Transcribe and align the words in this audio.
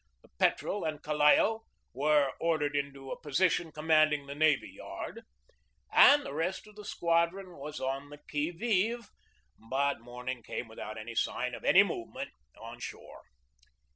The 0.23 0.29
Petrel 0.39 0.83
and 0.83 1.03
Callao 1.03 1.61
were 1.93 2.31
ordered 2.39 2.75
into 2.75 3.11
a 3.11 3.21
position 3.21 3.71
commanding 3.71 4.25
the 4.25 4.33
navy 4.33 4.71
yard, 4.73 5.21
and 5.91 6.25
the 6.25 6.33
rest 6.33 6.65
of 6.65 6.73
the 6.75 6.83
squadron 6.83 7.55
was 7.57 7.79
on 7.79 8.09
the 8.09 8.17
qui 8.17 8.49
vive; 8.49 9.09
but 9.59 9.99
morning 10.01 10.41
came 10.41 10.67
without 10.67 10.97
a 10.97 11.13
sign 11.15 11.53
of 11.53 11.63
any 11.63 11.83
movement 11.83 12.31
on 12.59 12.79
shore. 12.79 13.21